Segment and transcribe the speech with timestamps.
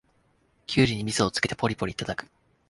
[0.65, 2.25] キュウリにみそをつけてポリポリいただく